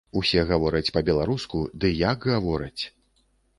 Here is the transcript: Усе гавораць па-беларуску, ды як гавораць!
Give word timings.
Усе 0.19 0.43
гавораць 0.51 0.93
па-беларуску, 0.95 1.61
ды 1.85 1.93
як 2.01 2.19
гавораць! 2.35 2.83